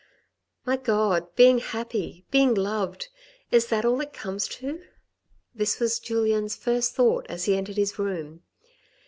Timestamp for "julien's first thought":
5.99-7.27